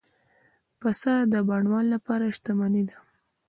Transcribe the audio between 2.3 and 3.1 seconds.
شتمني ده.